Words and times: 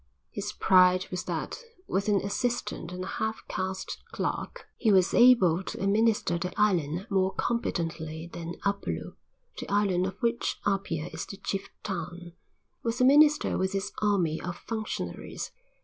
His 0.31 0.51
pride 0.51 1.05
was 1.11 1.25
that 1.25 1.59
with 1.87 2.07
an 2.09 2.21
assistant 2.21 2.91
and 2.91 3.03
a 3.03 3.17
half 3.21 3.47
caste 3.47 3.99
clerk 4.11 4.65
he 4.75 4.91
was 4.91 5.13
able 5.13 5.61
to 5.61 5.79
administer 5.79 6.39
the 6.39 6.51
island 6.59 7.05
more 7.11 7.35
competently 7.35 8.25
than 8.25 8.55
Upolu, 8.65 9.13
the 9.59 9.69
island 9.69 10.07
of 10.07 10.17
which 10.19 10.59
Apia 10.65 11.05
is 11.13 11.27
the 11.27 11.37
chief 11.37 11.69
town, 11.83 12.33
was 12.81 12.99
administered 12.99 13.59
with 13.59 13.75
its 13.75 13.91
army 14.01 14.41
of 14.41 14.55
functionaries. 14.57 15.51